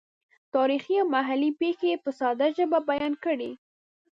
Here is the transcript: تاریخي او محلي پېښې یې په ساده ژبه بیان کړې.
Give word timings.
تاریخي 0.55 0.95
او 1.01 1.07
محلي 1.15 1.51
پېښې 1.61 1.87
یې 1.91 1.97
په 2.03 2.11
ساده 2.19 2.47
ژبه 2.57 2.79
بیان 2.89 3.13
کړې. 3.23 3.51